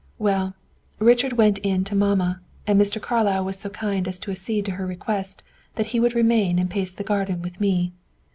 [0.17, 0.55] Well,
[0.97, 2.99] Richard went in to mamma, and Mr.
[2.99, 5.43] Carlyle was so kind as to accede to her request
[5.75, 7.93] that he would remain and pace the garden with me.